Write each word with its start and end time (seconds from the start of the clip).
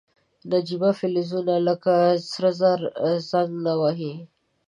نجیبه 0.51 0.89
فلزونه 0.99 1.55
لکه 1.67 1.93
سره 2.31 2.51
زر 2.59 2.79
زنګ 3.29 3.51
نه 3.65 3.73
وهي. 3.79 4.13